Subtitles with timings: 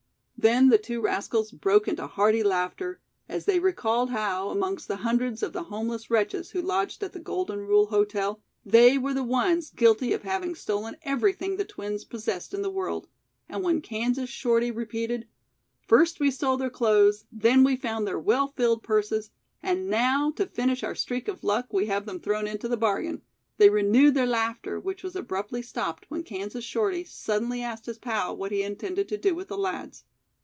[0.43, 5.43] Then the two rascals broke into hearty laughter, as they recalled how, amongst the hundreds
[5.43, 9.69] of the homeless wretches who lodged at the Golden Rule Hotel, they were the ones
[9.69, 13.07] guilty of having stolen everything the twins possessed in the world,
[13.47, 15.27] and when Kansas Shorty repeated:
[15.87, 19.29] "First we stole their clothes, then we found their well filled purses,
[19.61, 23.21] and now, to finish our streak of luck we have them thrown into the bargain,"
[23.57, 28.35] they renewed their laughter, which was abruptly stopped when Kansas Shorty suddenly asked his pal
[28.35, 30.03] what he intended to do with the lads.